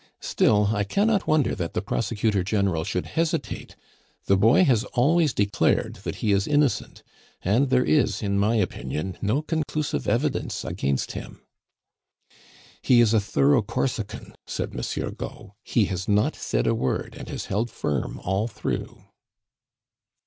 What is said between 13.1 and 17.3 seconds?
a thorough Corsican," said Monsieur Gault; "he has not said a word, and